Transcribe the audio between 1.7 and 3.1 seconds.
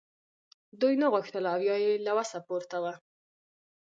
یې له وسه پورته وه